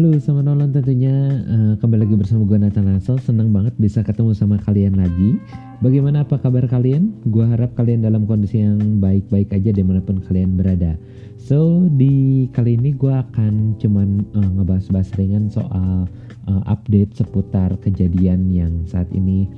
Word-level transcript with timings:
Halo, 0.00 0.16
selamat 0.16 0.44
malam 0.48 0.72
tentunya 0.72 1.12
uh, 1.44 1.76
kembali 1.76 2.08
lagi 2.08 2.16
bersama 2.16 2.48
gue 2.48 2.56
Nathan 2.56 2.88
Ansel. 2.88 3.20
Senang 3.20 3.52
banget 3.52 3.76
bisa 3.76 4.00
ketemu 4.00 4.32
sama 4.32 4.56
kalian 4.56 4.96
lagi. 4.96 5.36
Bagaimana 5.84 6.24
apa 6.24 6.40
kabar 6.40 6.64
kalian? 6.64 7.12
Gue 7.28 7.44
harap 7.44 7.76
kalian 7.76 8.00
dalam 8.00 8.24
kondisi 8.24 8.64
yang 8.64 8.80
baik-baik 8.96 9.52
aja 9.52 9.76
di 9.76 9.84
mana 9.84 10.00
pun 10.00 10.24
kalian 10.24 10.56
berada. 10.56 10.96
So 11.36 11.84
di 12.00 12.48
kali 12.48 12.80
ini 12.80 12.96
gue 12.96 13.12
akan 13.12 13.76
cuman 13.76 14.24
uh, 14.40 14.50
ngebahas-bahas 14.56 15.12
ringan 15.20 15.52
soal 15.52 16.08
uh, 16.48 16.62
update 16.64 17.20
seputar 17.20 17.76
kejadian 17.84 18.48
yang 18.48 18.72
saat 18.88 19.12
ini 19.12 19.52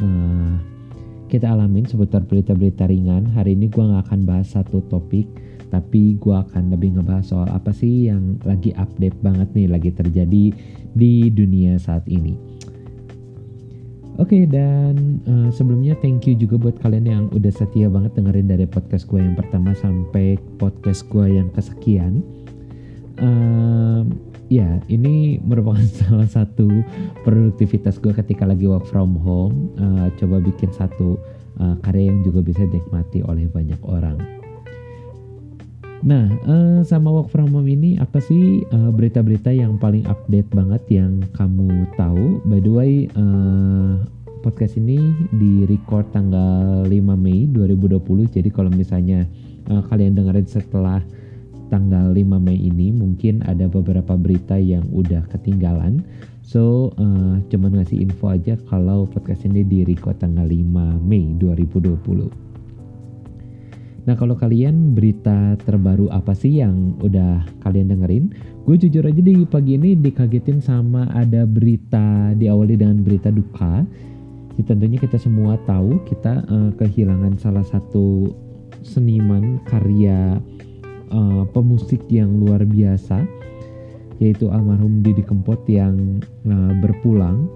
uh, 0.00 0.56
kita 1.28 1.52
alamin 1.52 1.84
seputar 1.84 2.24
berita-berita 2.24 2.88
ringan. 2.88 3.28
Hari 3.28 3.60
ini 3.60 3.68
gue 3.68 3.84
gak 3.84 4.08
akan 4.08 4.24
bahas 4.24 4.56
satu 4.56 4.80
topik 4.88 5.28
tapi 5.72 6.20
gue 6.20 6.36
akan 6.36 6.68
lebih 6.68 7.00
ngebahas 7.00 7.32
soal 7.32 7.48
apa 7.48 7.72
sih 7.72 8.12
yang 8.12 8.36
lagi 8.44 8.76
update 8.76 9.16
banget 9.24 9.48
nih 9.56 9.72
lagi 9.72 9.88
terjadi 9.88 10.44
di 10.92 11.12
dunia 11.32 11.80
saat 11.80 12.04
ini. 12.12 12.36
Oke 14.20 14.36
okay, 14.36 14.42
dan 14.44 15.24
uh, 15.24 15.48
sebelumnya 15.48 15.96
thank 16.04 16.28
you 16.28 16.36
juga 16.36 16.60
buat 16.60 16.76
kalian 16.84 17.08
yang 17.08 17.24
udah 17.32 17.48
setia 17.48 17.88
banget 17.88 18.12
dengerin 18.12 18.44
dari 18.44 18.68
podcast 18.68 19.08
gue 19.08 19.16
yang 19.16 19.32
pertama 19.32 19.72
sampai 19.72 20.36
podcast 20.60 21.08
gue 21.08 21.40
yang 21.40 21.48
kesekian. 21.56 22.20
Uh, 23.16 24.04
ya 24.52 24.76
ini 24.92 25.40
merupakan 25.40 25.80
salah 26.04 26.28
satu 26.28 26.68
produktivitas 27.24 27.96
gue 28.04 28.12
ketika 28.12 28.44
lagi 28.44 28.68
work 28.68 28.84
from 28.84 29.16
home. 29.16 29.72
Uh, 29.80 30.12
coba 30.20 30.44
bikin 30.44 30.68
satu 30.76 31.16
uh, 31.56 31.80
karya 31.80 32.12
yang 32.12 32.20
juga 32.20 32.44
bisa 32.44 32.68
dinikmati 32.68 33.24
oleh 33.24 33.48
banyak 33.48 33.80
orang. 33.80 34.41
Nah, 36.02 36.26
uh, 36.50 36.82
sama 36.82 37.14
work 37.14 37.30
from 37.30 37.54
home 37.54 37.70
ini 37.70 37.94
apa 37.94 38.18
sih 38.18 38.66
eh, 38.66 38.90
berita-berita 38.90 39.54
yang 39.54 39.78
paling 39.78 40.02
update 40.10 40.50
banget 40.50 40.82
yang 40.90 41.22
kamu 41.38 41.86
tahu? 41.94 42.42
By 42.42 42.58
the 42.58 42.72
way, 42.74 42.92
uh, 43.14 44.02
podcast 44.42 44.82
ini 44.82 44.98
di 45.38 45.62
record 45.62 46.10
tanggal 46.10 46.90
5 46.90 46.90
Mei 47.14 47.46
2020. 47.46 48.34
Jadi 48.34 48.50
kalau 48.50 48.74
misalnya 48.74 49.30
uh, 49.70 49.78
kalian 49.86 50.18
dengerin 50.18 50.42
setelah 50.50 50.98
tanggal 51.70 52.10
5 52.10 52.18
Mei 52.42 52.58
ini, 52.58 52.90
mungkin 52.90 53.46
ada 53.46 53.70
beberapa 53.70 54.18
berita 54.18 54.58
yang 54.58 54.82
udah 54.90 55.22
ketinggalan. 55.30 56.02
So, 56.42 56.90
uh, 56.98 57.38
cuman 57.46 57.78
ngasih 57.78 58.02
info 58.02 58.34
aja 58.34 58.58
kalau 58.66 59.06
podcast 59.06 59.46
ini 59.46 59.62
di 59.62 59.86
record 59.86 60.18
tanggal 60.18 60.50
5 60.50 60.98
Mei 60.98 61.30
2020. 61.38 62.51
Nah 64.02 64.18
kalau 64.18 64.34
kalian 64.34 64.98
berita 64.98 65.54
terbaru 65.62 66.10
apa 66.10 66.34
sih 66.34 66.58
yang 66.58 66.98
udah 66.98 67.46
kalian 67.62 67.94
dengerin? 67.94 68.34
Gue 68.66 68.74
jujur 68.74 69.06
aja 69.06 69.22
di 69.22 69.46
pagi 69.46 69.78
ini 69.78 69.94
dikagetin 69.94 70.58
sama 70.58 71.06
ada 71.14 71.46
berita 71.46 72.34
diawali 72.34 72.74
dengan 72.74 73.02
berita 73.02 73.30
duka. 73.30 73.86
Ya, 74.58 74.62
tentunya 74.66 74.98
kita 74.98 75.16
semua 75.22 75.56
tahu 75.64 76.02
kita 76.10 76.44
uh, 76.50 76.70
kehilangan 76.76 77.38
salah 77.38 77.64
satu 77.64 78.34
seniman 78.82 79.62
karya 79.70 80.42
uh, 81.14 81.42
pemusik 81.54 82.02
yang 82.10 82.42
luar 82.42 82.66
biasa 82.66 83.22
yaitu 84.18 84.50
almarhum 84.50 85.02
Didi 85.02 85.22
Kempot 85.24 85.62
yang 85.66 86.22
uh, 86.46 86.72
berpulang 86.78 87.50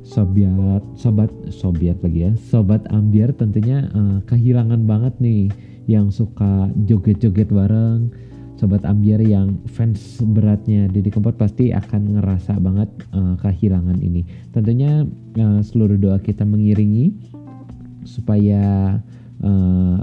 sobat 0.00 0.82
sobat 0.96 1.30
sobat 1.52 1.96
lagi 2.02 2.30
ya 2.30 2.32
sobat 2.50 2.82
ambiar 2.90 3.30
tentunya 3.36 3.86
uh, 3.92 4.18
kehilangan 4.26 4.82
banget 4.88 5.14
nih 5.22 5.52
yang 5.90 6.14
suka 6.14 6.70
joget-joget 6.86 7.50
bareng. 7.50 8.14
Sobat 8.54 8.84
ambiar 8.84 9.24
yang 9.24 9.56
fans 9.72 10.20
beratnya 10.20 10.84
Didi 10.86 11.08
Kempot 11.08 11.32
pasti 11.34 11.72
akan 11.72 12.20
ngerasa 12.20 12.60
banget 12.60 12.92
uh, 13.16 13.34
kehilangan 13.40 13.98
ini. 14.04 14.22
Tentunya 14.52 15.08
uh, 15.40 15.64
seluruh 15.64 15.96
doa 15.96 16.20
kita 16.20 16.44
mengiringi 16.44 17.16
supaya 18.04 19.00
uh, 19.40 19.98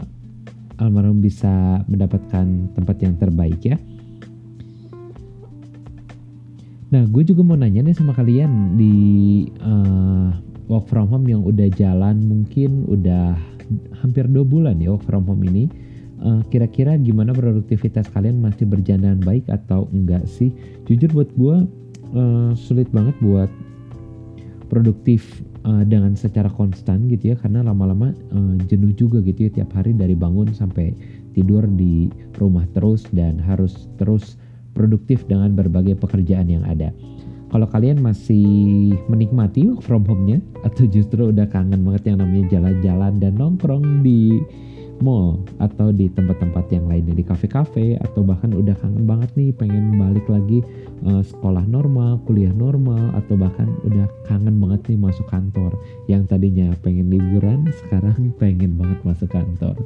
almarhum 0.81 1.21
bisa 1.21 1.85
mendapatkan 1.85 2.73
tempat 2.73 2.97
yang 3.01 3.13
terbaik 3.21 3.61
ya. 3.61 3.77
Nah, 6.87 7.03
gue 7.03 7.23
juga 7.27 7.43
mau 7.43 7.59
nanya 7.59 7.83
nih 7.83 7.93
sama 7.93 8.15
kalian 8.15 8.79
di 8.79 8.95
uh, 9.59 10.31
work 10.71 10.87
from 10.87 11.11
home 11.11 11.27
yang 11.27 11.43
udah 11.43 11.67
jalan 11.75 12.23
mungkin 12.23 12.87
udah 12.87 13.35
hampir 14.03 14.25
dua 14.29 14.45
bulan 14.47 14.79
ya 14.79 14.95
work 14.95 15.05
from 15.05 15.25
home 15.25 15.43
ini. 15.47 15.69
Uh, 16.17 16.41
kira-kira 16.49 16.97
gimana 16.97 17.29
produktivitas 17.29 18.09
kalian 18.09 18.41
masih 18.41 18.65
berjalan 18.65 19.21
baik 19.21 19.45
atau 19.53 19.85
enggak 19.93 20.25
sih? 20.25 20.49
Jujur 20.89 21.13
buat 21.13 21.29
gue 21.37 21.55
uh, 22.17 22.51
sulit 22.57 22.89
banget 22.89 23.13
buat 23.21 23.49
produktif 24.67 25.45
uh, 25.63 25.83
dengan 25.87 26.15
secara 26.15 26.51
konstan 26.51 27.07
gitu 27.11 27.33
ya 27.33 27.35
karena 27.39 27.63
lama-lama 27.63 28.11
uh, 28.35 28.55
jenuh 28.67 28.91
juga 28.95 29.23
gitu 29.23 29.47
ya 29.47 29.51
tiap 29.61 29.71
hari 29.75 29.95
dari 29.95 30.13
bangun 30.15 30.51
sampai 30.51 30.95
tidur 31.37 31.63
di 31.77 32.11
rumah 32.41 32.65
terus 32.75 33.05
dan 33.13 33.39
harus 33.39 33.87
terus 34.01 34.35
produktif 34.75 35.25
dengan 35.25 35.53
berbagai 35.57 35.97
pekerjaan 35.97 36.49
yang 36.51 36.63
ada 36.67 36.93
kalau 37.47 37.67
kalian 37.69 38.03
masih 38.03 38.95
menikmati 39.07 39.67
work 39.67 39.83
from 39.83 40.03
home-nya 40.03 40.43
atau 40.67 40.83
justru 40.87 41.31
udah 41.31 41.47
kangen 41.47 41.79
banget 41.83 42.11
yang 42.11 42.19
namanya 42.19 42.45
jalan-jalan 42.59 43.13
dan 43.23 43.33
nongkrong 43.39 44.03
di 44.03 44.43
mall 45.01 45.45
atau 45.61 45.93
di 45.93 46.09
tempat-tempat 46.09 46.73
yang 46.73 46.89
lainnya 46.89 47.13
di 47.13 47.21
kafe-kafe 47.21 48.01
atau 48.01 48.25
bahkan 48.25 48.53
udah 48.53 48.73
kangen 48.81 49.05
banget 49.05 49.29
nih 49.37 49.53
pengen 49.53 49.97
balik 49.97 50.25
lagi 50.25 50.65
uh, 51.05 51.21
sekolah 51.21 51.63
normal, 51.69 52.17
kuliah 52.25 52.53
normal 52.53 53.13
atau 53.13 53.37
bahkan 53.37 53.69
udah 53.85 54.09
kangen 54.25 54.57
banget 54.57 54.81
nih 54.89 54.99
masuk 54.99 55.27
kantor 55.29 55.71
yang 56.09 56.25
tadinya 56.25 56.73
pengen 56.81 57.13
liburan 57.13 57.69
sekarang 57.85 58.33
pengen 58.41 58.73
banget 58.75 58.99
masuk 59.05 59.29
kantor. 59.29 59.77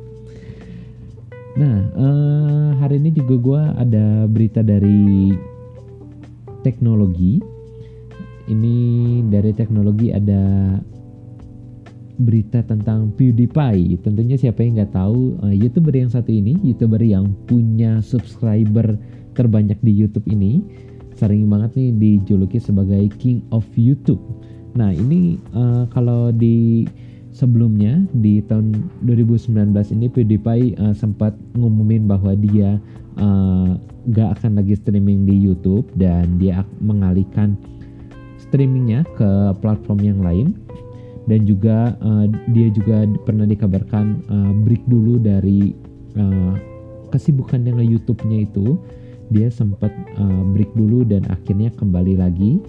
Nah, 1.52 1.84
uh, 2.00 2.70
hari 2.80 3.04
ini 3.04 3.12
juga 3.12 3.36
gue 3.36 3.62
ada 3.84 4.06
berita 4.24 4.64
dari 4.64 5.36
teknologi. 6.62 7.42
Ini 8.50 8.78
dari 9.30 9.54
teknologi 9.54 10.10
ada 10.12 10.76
berita 12.22 12.62
tentang 12.62 13.10
PewDiePie. 13.18 13.98
Tentunya 14.06 14.38
siapa 14.38 14.62
yang 14.62 14.78
nggak 14.78 14.94
tahu 14.94 15.42
uh, 15.42 15.54
youtuber 15.54 15.94
yang 15.94 16.10
satu 16.14 16.30
ini, 16.30 16.58
youtuber 16.62 17.02
yang 17.02 17.34
punya 17.50 18.00
subscriber 18.06 18.98
terbanyak 19.34 19.80
di 19.82 19.92
YouTube 19.96 20.28
ini, 20.30 20.62
sering 21.18 21.48
banget 21.50 21.74
nih 21.80 21.90
dijuluki 21.98 22.62
sebagai 22.62 23.10
King 23.18 23.42
of 23.50 23.66
YouTube. 23.74 24.22
Nah 24.78 24.94
ini 24.94 25.42
uh, 25.56 25.90
kalau 25.90 26.30
di 26.32 26.86
sebelumnya 27.32 28.04
di 28.12 28.44
tahun 28.44 28.76
2019 29.08 29.72
ini 29.96 30.08
PewDiePie 30.12 30.76
uh, 30.78 30.96
sempat 30.96 31.36
ngumumin 31.56 32.06
bahwa 32.06 32.36
dia 32.36 32.78
uh, 33.18 33.76
gak 34.12 34.40
akan 34.40 34.60
lagi 34.60 34.76
streaming 34.76 35.24
di 35.24 35.36
YouTube 35.36 35.88
dan 35.96 36.38
dia 36.38 36.68
mengalihkan 36.84 37.56
streamingnya 38.38 39.08
ke 39.16 39.56
platform 39.64 40.00
yang 40.04 40.20
lain. 40.22 40.48
Dan 41.30 41.46
juga 41.46 41.96
uh, 42.02 42.28
dia 42.52 42.68
juga 42.74 43.08
pernah 43.24 43.48
dikabarkan 43.48 44.06
uh, 44.28 44.52
break 44.68 44.84
dulu 44.90 45.22
dari 45.22 45.72
uh, 46.18 46.54
kesibukan 47.14 47.62
dengan 47.62 47.86
YouTube-nya 47.86 48.50
itu. 48.50 48.76
Dia 49.32 49.48
sempat 49.48 49.94
uh, 50.20 50.44
break 50.52 50.76
dulu 50.76 51.08
dan 51.08 51.24
akhirnya 51.32 51.72
kembali 51.78 52.20
lagi 52.20 52.60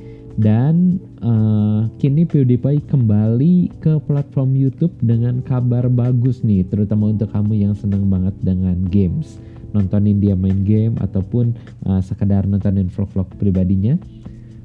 dan 0.41 0.97
uh, 1.21 1.89
kini 2.01 2.25
PewDiePie 2.25 2.85
kembali 2.89 3.73
ke 3.85 4.01
platform 4.09 4.57
YouTube 4.57 4.93
dengan 5.05 5.45
kabar 5.45 5.89
bagus 5.93 6.41
nih 6.41 6.65
terutama 6.69 7.13
untuk 7.13 7.29
kamu 7.33 7.69
yang 7.69 7.75
senang 7.77 8.09
banget 8.09 8.33
dengan 8.41 8.77
games 8.89 9.37
nontonin 9.73 10.21
dia 10.21 10.37
main 10.37 10.63
game 10.63 10.95
ataupun 11.01 11.57
uh, 11.89 12.01
sekedar 12.05 12.45
nontonin 12.45 12.93
vlog-vlog 12.93 13.29
pribadinya. 13.41 13.97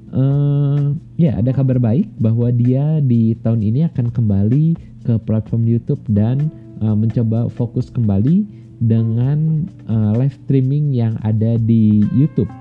Uh, 0.08 0.96
ya 1.20 1.36
ada 1.36 1.52
kabar 1.52 1.84
baik 1.84 2.08
bahwa 2.24 2.48
dia 2.48 3.04
di 3.04 3.36
tahun 3.44 3.60
ini 3.60 3.92
akan 3.92 4.08
kembali 4.08 4.66
ke 5.04 5.20
platform 5.28 5.68
YouTube 5.68 6.00
dan 6.08 6.48
uh, 6.80 6.96
mencoba 6.96 7.52
fokus 7.52 7.92
kembali 7.92 8.48
dengan 8.80 9.68
uh, 9.92 10.16
live 10.16 10.36
streaming 10.46 10.96
yang 10.96 11.20
ada 11.28 11.60
di 11.60 12.06
YouTube. 12.16 12.52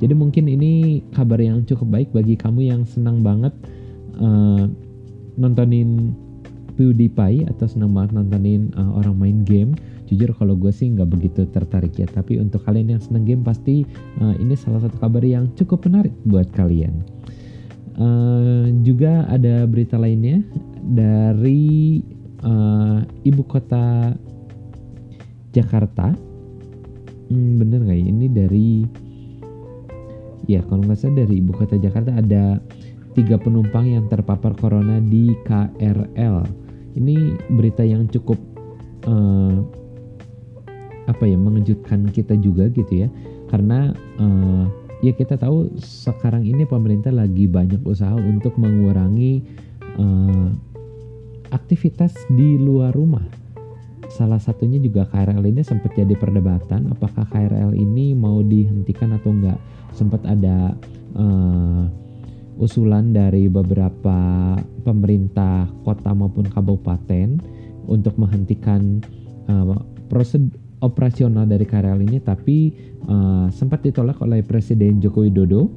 Jadi 0.00 0.16
mungkin 0.16 0.48
ini 0.48 1.04
kabar 1.30 1.46
yang 1.46 1.62
cukup 1.62 1.94
baik 1.94 2.08
bagi 2.10 2.34
kamu 2.34 2.74
yang 2.74 2.82
senang 2.82 3.22
banget 3.22 3.54
uh, 4.18 4.66
nontonin 5.38 6.10
PewDiePie 6.74 7.46
atau 7.46 7.70
senang 7.70 7.94
banget 7.94 8.18
nontonin 8.18 8.74
uh, 8.74 8.98
orang 8.98 9.14
main 9.14 9.38
game. 9.46 9.78
Jujur 10.10 10.34
kalau 10.34 10.58
gue 10.58 10.74
sih 10.74 10.90
nggak 10.90 11.06
begitu 11.06 11.46
tertarik 11.54 11.94
ya 11.94 12.10
tapi 12.10 12.42
untuk 12.42 12.66
kalian 12.66 12.98
yang 12.98 13.02
seneng 13.06 13.22
game 13.22 13.46
pasti 13.46 13.86
uh, 14.18 14.34
ini 14.42 14.58
salah 14.58 14.82
satu 14.82 14.98
kabar 14.98 15.22
yang 15.22 15.46
cukup 15.54 15.86
menarik 15.86 16.10
buat 16.26 16.50
kalian. 16.50 16.98
Uh, 17.94 18.66
juga 18.82 19.22
ada 19.30 19.70
berita 19.70 20.02
lainnya 20.02 20.42
dari 20.82 22.02
uh, 22.42 23.06
ibu 23.22 23.46
kota 23.46 24.18
Jakarta. 25.54 26.10
Hmm, 27.30 27.54
bener 27.54 27.86
nggak 27.86 27.98
ya? 28.02 28.06
Ini 28.10 28.26
dari 28.34 28.68
ya 30.50 30.60
kalau 30.66 30.82
nggak 30.82 30.98
salah 30.98 31.22
dari 31.22 31.38
ibu 31.38 31.54
kota 31.54 31.78
Jakarta 31.78 32.10
ada 32.18 32.58
tiga 33.14 33.38
penumpang 33.38 33.86
yang 33.90 34.06
terpapar 34.06 34.54
corona 34.58 35.02
di 35.02 35.34
KRL. 35.46 36.46
Ini 36.98 37.38
berita 37.54 37.86
yang 37.86 38.10
cukup 38.10 38.38
uh, 39.06 39.62
apa 41.06 41.24
ya 41.26 41.38
mengejutkan 41.38 42.06
kita 42.10 42.38
juga 42.38 42.70
gitu 42.70 43.06
ya 43.06 43.08
karena 43.50 43.90
uh, 44.22 44.64
ya 45.02 45.10
kita 45.10 45.34
tahu 45.34 45.74
sekarang 45.78 46.46
ini 46.46 46.62
pemerintah 46.62 47.10
lagi 47.10 47.50
banyak 47.50 47.82
usaha 47.82 48.14
untuk 48.14 48.54
mengurangi 48.54 49.42
uh, 49.98 50.48
aktivitas 51.50 52.14
di 52.30 52.54
luar 52.60 52.94
rumah 52.94 53.39
salah 54.10 54.42
satunya 54.42 54.82
juga 54.82 55.06
KRL 55.06 55.42
ini 55.46 55.62
sempat 55.62 55.94
jadi 55.94 56.12
perdebatan 56.18 56.90
apakah 56.90 57.24
KRL 57.30 57.72
ini 57.78 58.12
mau 58.12 58.42
dihentikan 58.42 59.14
atau 59.14 59.30
enggak. 59.30 59.58
Sempat 59.94 60.22
ada 60.26 60.74
uh, 61.14 61.86
usulan 62.58 63.14
dari 63.14 63.46
beberapa 63.48 64.18
pemerintah 64.84 65.70
kota 65.86 66.12
maupun 66.12 66.50
kabupaten 66.50 67.40
untuk 67.88 68.14
menghentikan 68.18 69.00
uh, 69.48 69.78
prosedur 70.10 70.58
operasional 70.80 71.44
dari 71.44 71.64
KRL 71.68 72.00
ini 72.00 72.18
tapi 72.20 72.72
uh, 73.06 73.46
sempat 73.52 73.84
ditolak 73.84 74.18
oleh 74.24 74.40
Presiden 74.40 74.98
Joko 74.98 75.24
Widodo 75.24 75.68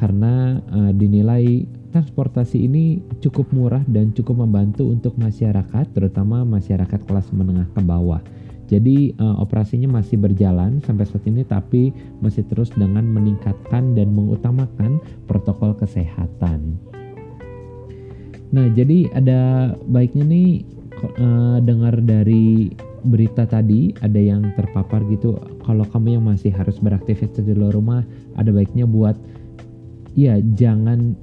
karena 0.00 0.60
uh, 0.72 0.92
dinilai 0.92 1.64
transportasi 1.90 2.66
ini 2.66 3.02
cukup 3.22 3.50
murah 3.54 3.82
dan 3.86 4.10
cukup 4.12 4.46
membantu 4.46 4.88
untuk 4.90 5.14
masyarakat 5.18 5.86
terutama 5.94 6.42
masyarakat 6.42 7.00
kelas 7.06 7.30
menengah 7.32 7.66
ke 7.72 7.80
bawah. 7.82 8.20
Jadi 8.66 9.14
uh, 9.22 9.38
operasinya 9.38 10.02
masih 10.02 10.18
berjalan 10.18 10.82
sampai 10.82 11.06
saat 11.06 11.22
ini 11.30 11.46
tapi 11.46 11.94
masih 12.18 12.42
terus 12.50 12.74
dengan 12.74 13.06
meningkatkan 13.06 13.94
dan 13.94 14.10
mengutamakan 14.10 14.98
protokol 15.30 15.70
kesehatan. 15.78 16.74
Nah, 18.50 18.66
jadi 18.74 19.10
ada 19.14 19.74
baiknya 19.86 20.26
nih 20.26 20.50
uh, 21.18 21.58
dengar 21.62 21.98
dari 22.02 22.74
berita 23.06 23.46
tadi 23.46 23.94
ada 24.02 24.18
yang 24.18 24.50
terpapar 24.58 25.06
gitu 25.06 25.38
kalau 25.62 25.86
kamu 25.86 26.18
yang 26.18 26.24
masih 26.26 26.50
harus 26.50 26.82
beraktivitas 26.82 27.38
di 27.38 27.54
luar 27.54 27.70
rumah 27.70 28.02
ada 28.34 28.50
baiknya 28.50 28.82
buat 28.82 29.14
ya 30.18 30.42
jangan 30.58 31.14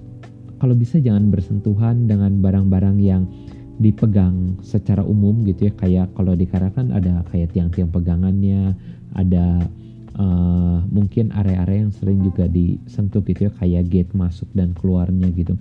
kalau 0.63 0.79
bisa 0.79 0.95
jangan 0.95 1.27
bersentuhan 1.27 2.07
dengan 2.07 2.39
barang-barang 2.39 2.95
yang 3.03 3.27
dipegang 3.83 4.55
secara 4.63 5.03
umum 5.03 5.43
gitu 5.43 5.67
ya. 5.67 5.75
Kayak 5.75 6.15
kalau 6.15 6.39
di 6.39 6.47
kan 6.47 6.87
ada 6.95 7.19
kayak 7.27 7.51
tiang-tiang 7.51 7.91
pegangannya 7.91 8.71
ada 9.11 9.59
uh, 10.15 10.79
mungkin 10.87 11.35
area-area 11.35 11.83
yang 11.83 11.91
sering 11.91 12.23
juga 12.23 12.47
disentuh 12.47 13.19
gitu 13.27 13.51
ya. 13.51 13.51
Kayak 13.59 13.91
gate 13.91 14.13
masuk 14.15 14.47
dan 14.55 14.71
keluarnya 14.71 15.35
gitu. 15.35 15.59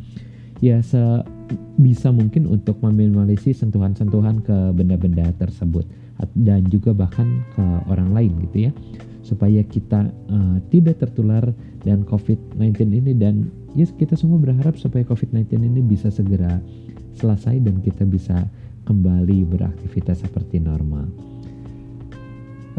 Ya 0.62 0.78
sebisa 0.86 2.14
mungkin 2.14 2.46
untuk 2.46 2.78
meminimalisir 2.78 3.58
sentuhan-sentuhan 3.58 4.46
ke 4.46 4.70
benda-benda 4.70 5.34
tersebut. 5.34 5.82
Dan 6.38 6.62
juga 6.70 6.94
bahkan 6.94 7.42
ke 7.58 7.64
orang 7.90 8.14
lain 8.14 8.38
gitu 8.46 8.70
ya. 8.70 8.72
Supaya 9.26 9.66
kita 9.66 10.06
uh, 10.30 10.62
tidak 10.70 11.02
tertular 11.02 11.50
dan 11.82 12.06
COVID-19 12.06 13.02
ini 13.02 13.18
dan 13.18 13.50
ya 13.72 13.88
kita 13.88 14.14
semua 14.16 14.36
berharap 14.36 14.76
supaya 14.76 15.04
COVID-19 15.06 15.48
ini 15.62 15.80
bisa 15.80 16.12
segera 16.12 16.60
selesai 17.16 17.60
dan 17.60 17.80
kita 17.80 18.04
bisa 18.04 18.48
kembali 18.84 19.46
beraktivitas 19.46 20.24
seperti 20.24 20.58
normal. 20.58 21.06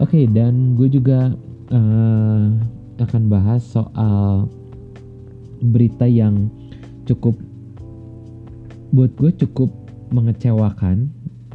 Oke, 0.02 0.26
okay, 0.26 0.26
dan 0.26 0.74
gue 0.74 0.90
juga 0.90 1.38
uh, 1.70 2.46
akan 2.98 3.24
bahas 3.30 3.62
soal 3.62 4.50
berita 5.64 6.10
yang 6.10 6.50
cukup 7.06 7.38
buat 8.94 9.10
gue 9.18 9.32
cukup 9.46 9.70
mengecewakan 10.14 11.10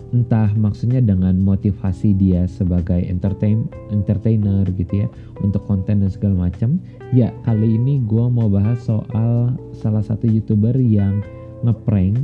entah 0.08 0.48
maksudnya 0.56 1.04
dengan 1.04 1.36
motivasi 1.44 2.16
dia 2.16 2.48
sebagai 2.48 2.96
entertain 3.04 3.68
entertainer 3.92 4.64
gitu 4.72 5.04
ya 5.04 5.08
untuk 5.44 5.64
konten 5.68 6.00
dan 6.00 6.10
segala 6.10 6.48
macam. 6.48 6.80
Ya 7.12 7.32
kali 7.44 7.76
ini 7.76 8.00
gue 8.08 8.24
mau 8.28 8.48
bahas 8.48 8.80
soal 8.84 9.52
salah 9.76 10.00
satu 10.00 10.24
youtuber 10.24 10.76
yang 10.80 11.20
ngeprank 11.60 12.16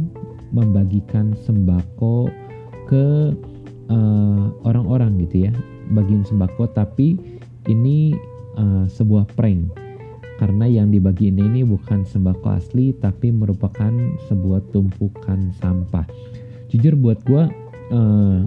membagikan 0.54 1.36
sembako 1.44 2.30
ke 2.88 3.36
eh, 3.92 4.44
orang-orang 4.64 5.18
uh, 5.18 5.20
gitu 5.28 5.36
ya. 5.50 5.52
Bagian 5.92 6.24
sembako 6.24 6.72
tapi 6.72 7.20
ini 7.68 8.16
uh, 8.56 8.88
sebuah 8.88 9.28
prank. 9.36 9.68
Karena 10.40 10.66
yang 10.66 10.90
dibagi 10.90 11.30
ini 11.30 11.62
bukan 11.62 12.02
sembako 12.02 12.58
asli 12.58 12.96
tapi 12.96 13.30
merupakan 13.30 13.92
sebuah 14.26 14.66
tumpukan 14.74 15.52
sampah. 15.60 16.08
Jujur 16.74 16.98
buat 16.98 17.22
gue 17.22 17.63
uh, 17.94 18.42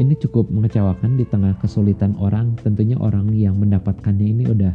ini 0.00 0.16
cukup 0.18 0.50
mengecewakan 0.50 1.14
di 1.14 1.28
tengah 1.28 1.54
kesulitan 1.62 2.18
orang. 2.18 2.58
Tentunya 2.58 2.98
orang 2.98 3.30
yang 3.36 3.54
mendapatkannya 3.60 4.26
ini 4.26 4.44
udah 4.50 4.74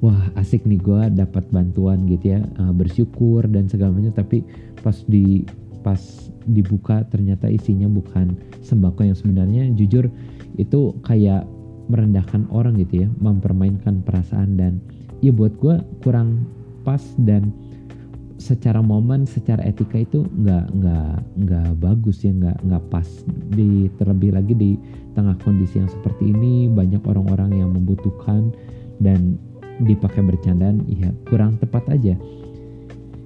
wah 0.00 0.32
asik 0.40 0.64
nih 0.64 0.80
gue 0.80 1.02
dapat 1.12 1.44
bantuan 1.52 2.08
gitu 2.08 2.38
ya 2.38 2.40
uh, 2.56 2.72
bersyukur 2.72 3.44
dan 3.50 3.68
segala 3.68 3.92
macam. 3.92 4.16
Tapi 4.16 4.40
pas 4.80 4.96
di 5.04 5.44
pas 5.84 6.00
dibuka 6.48 7.04
ternyata 7.08 7.48
isinya 7.48 7.88
bukan 7.88 8.36
sembako 8.64 9.04
yang 9.04 9.16
sebenarnya 9.16 9.68
jujur 9.76 10.08
itu 10.56 10.96
kayak 11.04 11.44
merendahkan 11.90 12.46
orang 12.54 12.78
gitu 12.78 13.04
ya, 13.04 13.08
mempermainkan 13.18 14.06
perasaan 14.06 14.54
dan 14.54 14.78
ya 15.20 15.34
buat 15.34 15.52
gue 15.58 15.82
kurang 16.06 16.46
pas 16.86 17.02
dan 17.20 17.50
secara 18.40 18.80
momen, 18.80 19.28
secara 19.28 19.60
etika 19.68 20.00
itu 20.00 20.24
nggak 20.24 20.72
nggak 20.72 21.16
nggak 21.44 21.70
bagus 21.78 22.24
ya, 22.24 22.32
nggak 22.32 22.58
nggak 22.64 22.84
pas. 22.88 23.06
Di 23.52 23.92
terlebih 24.00 24.32
lagi 24.32 24.56
di 24.56 24.70
tengah 25.12 25.36
kondisi 25.44 25.78
yang 25.78 25.92
seperti 25.92 26.32
ini 26.32 26.66
banyak 26.72 27.04
orang-orang 27.04 27.60
yang 27.60 27.70
membutuhkan 27.76 28.50
dan 28.98 29.36
dipakai 29.84 30.24
bercandaan, 30.24 30.82
ya 30.88 31.12
kurang 31.28 31.60
tepat 31.60 31.84
aja. 31.92 32.16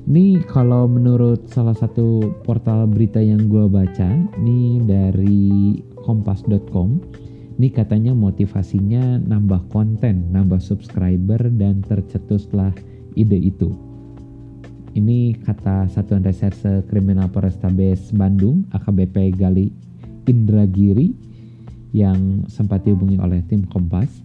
Ini 0.04 0.44
kalau 0.44 0.84
menurut 0.84 1.48
salah 1.48 1.72
satu 1.72 2.36
portal 2.44 2.84
berita 2.84 3.24
yang 3.24 3.48
gue 3.48 3.64
baca, 3.64 4.12
ini 4.36 4.84
dari 4.84 5.80
kompas.com, 6.04 7.00
ini 7.56 7.72
katanya 7.72 8.12
motivasinya 8.12 9.16
nambah 9.24 9.72
konten, 9.72 10.28
nambah 10.28 10.60
subscriber 10.60 11.48
dan 11.56 11.80
tercetuslah 11.80 12.76
ide 13.16 13.48
itu. 13.48 13.93
Ini 14.94 15.34
kata 15.42 15.90
Satuan 15.90 16.22
Reserse 16.22 16.86
Kriminal 16.86 17.26
Polrestabes 17.26 18.14
Bandung 18.14 18.62
AKBP 18.70 19.34
Gali 19.34 19.74
Indragiri 20.30 21.10
yang 21.90 22.46
sempat 22.46 22.86
dihubungi 22.86 23.18
oleh 23.18 23.42
tim 23.50 23.66
Kompas. 23.66 24.22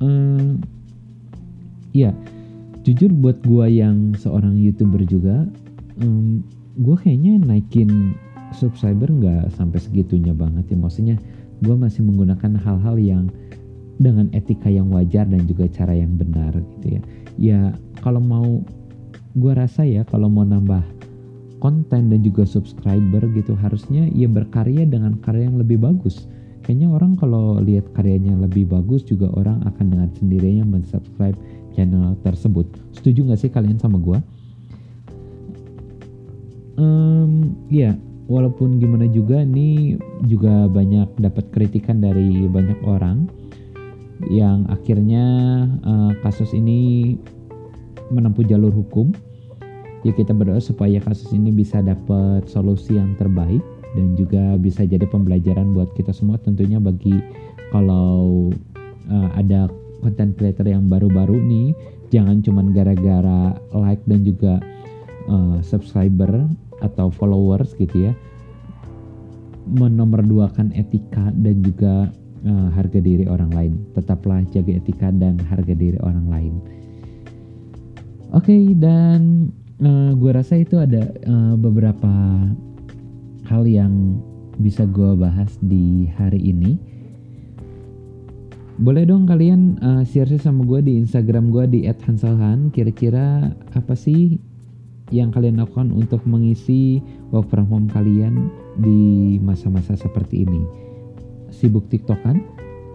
Hmm, 0.00 0.64
ya, 1.92 2.16
jujur 2.88 3.12
buat 3.12 3.44
gue 3.44 3.68
yang 3.68 4.16
seorang 4.16 4.56
youtuber 4.56 5.04
juga, 5.04 5.44
um, 6.00 6.40
gue 6.80 6.96
kayaknya 6.96 7.36
naikin 7.44 8.16
subscriber 8.56 9.12
nggak 9.12 9.52
sampai 9.60 9.76
segitunya 9.76 10.32
banget 10.32 10.72
ya. 10.72 10.76
Maksudnya 10.80 11.16
gue 11.60 11.76
masih 11.76 12.00
menggunakan 12.00 12.56
hal-hal 12.64 12.96
yang 12.96 13.24
dengan 14.00 14.32
etika 14.32 14.72
yang 14.72 14.88
wajar 14.88 15.28
dan 15.28 15.44
juga 15.44 15.68
cara 15.68 15.92
yang 15.92 16.16
benar 16.16 16.56
gitu 16.76 16.96
ya. 16.96 17.02
Ya 17.36 17.60
kalau 18.00 18.24
mau 18.24 18.64
gue 19.34 19.52
rasa 19.54 19.82
ya 19.82 20.06
kalau 20.06 20.30
mau 20.30 20.46
nambah 20.46 20.82
konten 21.58 22.12
dan 22.12 22.20
juga 22.22 22.46
subscriber 22.46 23.24
gitu 23.34 23.56
harusnya 23.58 24.06
ya 24.12 24.28
berkarya 24.28 24.84
dengan 24.86 25.18
karya 25.22 25.48
yang 25.50 25.58
lebih 25.58 25.80
bagus. 25.80 26.30
Kayaknya 26.64 26.88
orang 26.96 27.12
kalau 27.20 27.60
lihat 27.60 27.92
karyanya 27.92 28.40
lebih 28.40 28.70
bagus 28.70 29.04
juga 29.04 29.28
orang 29.36 29.60
akan 29.68 29.86
dengan 29.92 30.08
sendirinya 30.16 30.64
mensubscribe 30.64 31.36
channel 31.76 32.16
tersebut. 32.24 32.64
Setuju 32.96 33.28
gak 33.28 33.40
sih 33.44 33.50
kalian 33.52 33.76
sama 33.76 34.00
gue 34.00 34.16
um, 36.78 37.54
ya 37.70 37.94
walaupun 38.26 38.80
gimana 38.80 39.06
juga 39.10 39.42
ini 39.42 39.98
juga 40.26 40.66
banyak 40.66 41.20
dapat 41.20 41.50
kritikan 41.52 42.00
dari 42.00 42.48
banyak 42.48 42.78
orang 42.86 43.28
yang 44.30 44.64
akhirnya 44.70 45.26
uh, 45.84 46.12
kasus 46.22 46.54
ini 46.54 47.14
menempuh 48.12 48.44
jalur 48.44 48.72
hukum. 48.72 49.12
Ya 50.04 50.12
kita 50.12 50.36
berdoa 50.36 50.60
supaya 50.60 51.00
kasus 51.00 51.32
ini 51.32 51.48
bisa 51.48 51.80
dapat 51.80 52.44
solusi 52.44 53.00
yang 53.00 53.16
terbaik 53.16 53.64
dan 53.96 54.12
juga 54.20 54.60
bisa 54.60 54.84
jadi 54.84 55.08
pembelajaran 55.08 55.72
buat 55.72 55.96
kita 55.96 56.12
semua. 56.12 56.36
Tentunya 56.36 56.76
bagi 56.76 57.16
kalau 57.72 58.52
uh, 59.08 59.30
ada 59.32 59.72
content 60.04 60.36
creator 60.36 60.68
yang 60.68 60.92
baru-baru 60.92 61.40
nih 61.40 61.72
jangan 62.12 62.44
cuman 62.44 62.76
gara-gara 62.76 63.56
like 63.72 64.04
dan 64.04 64.20
juga 64.28 64.60
uh, 65.32 65.56
subscriber 65.64 66.44
atau 66.84 67.08
followers 67.08 67.72
gitu 67.80 68.10
ya. 68.10 68.12
Menomorduakan 69.64 70.76
etika 70.76 71.32
dan 71.32 71.64
juga 71.64 72.12
uh, 72.44 72.68
harga 72.76 73.00
diri 73.00 73.24
orang 73.24 73.48
lain. 73.56 73.72
Tetaplah 73.96 74.44
jaga 74.52 74.76
etika 74.76 75.08
dan 75.08 75.40
harga 75.48 75.72
diri 75.72 75.96
orang 76.04 76.28
lain 76.28 76.54
Oke 78.34 78.50
okay, 78.50 78.74
dan 78.74 79.46
uh, 79.78 80.10
gue 80.18 80.30
rasa 80.34 80.58
itu 80.58 80.74
ada 80.74 81.06
uh, 81.22 81.54
beberapa 81.54 82.10
hal 83.46 83.62
yang 83.62 84.18
bisa 84.58 84.90
gue 84.90 85.14
bahas 85.14 85.54
di 85.62 86.10
hari 86.18 86.42
ini. 86.42 86.74
Boleh 88.82 89.06
dong 89.06 89.30
kalian 89.30 89.78
uh, 89.78 90.02
share 90.02 90.34
sama 90.34 90.66
gue 90.66 90.82
di 90.82 90.98
Instagram 90.98 91.54
gue 91.54 91.78
di 91.78 91.80
@hansalhan. 91.86 92.74
Kira-kira 92.74 93.54
apa 93.70 93.94
sih 93.94 94.42
yang 95.14 95.30
kalian 95.30 95.62
lakukan 95.62 95.94
untuk 95.94 96.26
mengisi 96.26 96.98
work 97.30 97.46
from 97.54 97.70
home 97.70 97.86
kalian 97.86 98.50
di 98.82 99.38
masa-masa 99.46 99.94
seperti 99.94 100.42
ini? 100.42 100.66
Sibuk 101.54 101.86
tiktokan 101.86 102.42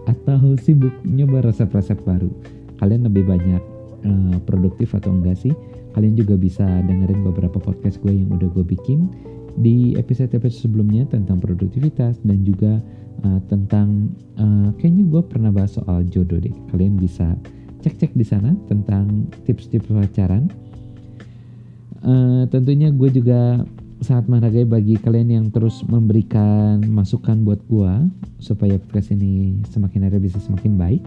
atau 0.04 0.52
sibuk 0.60 0.92
nyoba 1.08 1.48
resep-resep 1.48 1.96
baru? 2.04 2.28
Kalian 2.76 3.08
lebih 3.08 3.24
banyak 3.24 3.79
uh, 4.04 4.36
produktif 4.44 4.92
atau 4.96 5.12
enggak 5.12 5.38
sih? 5.38 5.52
Kalian 5.96 6.14
juga 6.14 6.38
bisa 6.38 6.64
dengerin 6.64 7.26
beberapa 7.26 7.58
podcast 7.58 7.98
gue 8.00 8.14
yang 8.14 8.30
udah 8.30 8.48
gue 8.54 8.64
bikin 8.64 9.10
di 9.58 9.98
episode-episode 9.98 10.70
sebelumnya 10.70 11.02
tentang 11.10 11.42
produktivitas 11.42 12.22
dan 12.22 12.46
juga 12.46 12.78
uh, 13.26 13.40
tentang 13.50 14.14
uh, 14.38 14.70
kayaknya 14.78 15.04
gue 15.10 15.22
pernah 15.26 15.50
bahas 15.50 15.74
soal 15.74 16.06
jodoh 16.06 16.38
deh. 16.38 16.54
Kalian 16.70 16.96
bisa 16.96 17.34
cek-cek 17.82 18.14
di 18.14 18.24
sana 18.24 18.54
tentang 18.70 19.26
tips-tips 19.48 19.90
pacaran. 19.90 20.46
Uh, 22.00 22.48
tentunya 22.48 22.88
gue 22.88 23.10
juga 23.12 23.60
sangat 24.00 24.32
menghargai 24.32 24.64
bagi 24.64 24.96
kalian 24.96 25.28
yang 25.28 25.46
terus 25.52 25.84
memberikan 25.84 26.80
masukan 26.88 27.44
buat 27.44 27.60
gue 27.68 27.92
supaya 28.40 28.80
podcast 28.80 29.12
ini 29.12 29.60
semakin 29.68 30.08
hari 30.08 30.16
bisa 30.20 30.40
semakin 30.40 30.80
baik. 30.80 31.04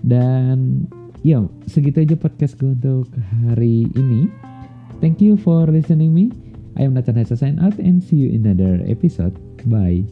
Dan 0.00 0.88
ya 1.26 1.42
segitu 1.66 2.06
aja 2.06 2.14
podcast 2.14 2.54
gue 2.54 2.70
untuk 2.70 3.10
hari 3.50 3.90
ini. 3.98 4.30
Thank 5.02 5.18
you 5.18 5.34
for 5.34 5.66
listening 5.66 6.14
me. 6.14 6.30
I 6.78 6.86
am 6.86 6.94
Nathan 6.94 7.18
Hessa 7.18 7.34
sign 7.34 7.58
out 7.58 7.82
and 7.82 7.98
see 7.98 8.22
you 8.22 8.30
in 8.30 8.46
another 8.46 8.78
episode. 8.86 9.34
Bye. 9.66 10.06